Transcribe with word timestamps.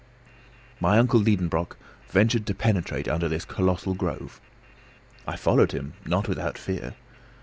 My 0.79 0.97
uncle 0.97 1.19
Liedenbrock 1.21 1.77
ventured 2.09 2.47
to 2.47 2.55
penetrate 2.55 3.07
under 3.07 3.27
this 3.29 3.45
colossal 3.45 3.93
grove. 3.93 4.41
I 5.27 5.35
followed 5.35 5.73
him, 5.73 5.93
not 6.07 6.27
without 6.27 6.57
fear. 6.57 6.95